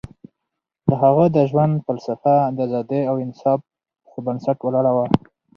[0.87, 3.59] د هغه د ژوند فلسفه د ازادۍ او انصاف
[4.09, 5.05] پر بنسټ ولاړه وه.